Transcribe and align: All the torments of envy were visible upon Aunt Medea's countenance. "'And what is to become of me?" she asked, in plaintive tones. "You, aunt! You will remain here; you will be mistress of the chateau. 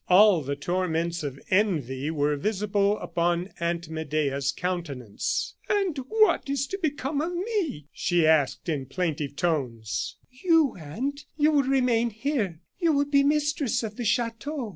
All 0.09 0.41
the 0.41 0.55
torments 0.55 1.21
of 1.21 1.39
envy 1.51 2.09
were 2.09 2.35
visible 2.35 2.97
upon 2.97 3.49
Aunt 3.59 3.87
Medea's 3.87 4.51
countenance. 4.51 5.53
"'And 5.69 5.95
what 6.09 6.49
is 6.49 6.65
to 6.69 6.79
become 6.81 7.21
of 7.21 7.35
me?" 7.35 7.85
she 7.93 8.25
asked, 8.25 8.67
in 8.67 8.87
plaintive 8.87 9.35
tones. 9.35 10.17
"You, 10.31 10.75
aunt! 10.75 11.25
You 11.37 11.51
will 11.51 11.61
remain 11.69 12.09
here; 12.09 12.61
you 12.79 12.93
will 12.93 13.05
be 13.05 13.21
mistress 13.23 13.83
of 13.83 13.95
the 13.97 14.03
chateau. 14.05 14.69